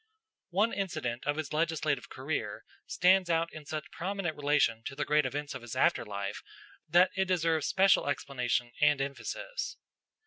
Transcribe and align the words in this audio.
One 0.49 0.73
incident 0.73 1.27
of 1.27 1.37
his 1.37 1.53
legislative 1.53 2.09
career 2.09 2.65
stands 2.87 3.29
out 3.29 3.53
in 3.53 3.67
such 3.67 3.91
prominent 3.91 4.35
relation 4.35 4.81
to 4.85 4.95
the 4.95 5.05
great 5.05 5.27
events 5.27 5.53
of 5.53 5.61
his 5.61 5.75
after 5.75 6.03
life 6.03 6.41
that 6.89 7.11
it 7.15 7.25
deserves 7.25 7.67
special 7.67 8.09
explanation 8.09 8.71
and 8.81 8.99
emphasis. 8.99 9.77